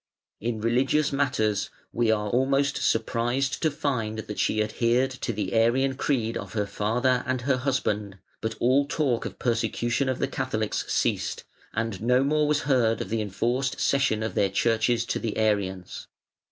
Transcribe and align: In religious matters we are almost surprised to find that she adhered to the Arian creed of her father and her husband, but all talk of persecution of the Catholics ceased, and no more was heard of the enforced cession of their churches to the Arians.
In 0.39 0.59
religious 0.61 1.13
matters 1.13 1.69
we 1.93 2.09
are 2.09 2.31
almost 2.31 2.77
surprised 2.77 3.61
to 3.61 3.69
find 3.69 4.17
that 4.17 4.39
she 4.39 4.63
adhered 4.63 5.11
to 5.11 5.31
the 5.31 5.53
Arian 5.53 5.93
creed 5.93 6.35
of 6.37 6.53
her 6.53 6.65
father 6.65 7.23
and 7.27 7.41
her 7.41 7.57
husband, 7.57 8.17
but 8.41 8.55
all 8.59 8.87
talk 8.87 9.25
of 9.25 9.37
persecution 9.37 10.09
of 10.09 10.17
the 10.17 10.27
Catholics 10.27 10.91
ceased, 10.91 11.43
and 11.71 12.01
no 12.01 12.23
more 12.23 12.47
was 12.47 12.61
heard 12.61 12.99
of 12.99 13.09
the 13.09 13.21
enforced 13.21 13.79
cession 13.79 14.23
of 14.23 14.33
their 14.33 14.49
churches 14.49 15.05
to 15.05 15.19
the 15.19 15.37
Arians. 15.37 16.07